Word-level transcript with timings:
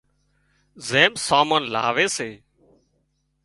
زم 0.87 1.11
سامان 1.27 1.63
لاوي 1.73 2.07
سي 2.15 2.29